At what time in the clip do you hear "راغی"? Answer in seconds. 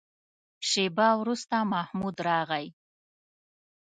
2.27-2.67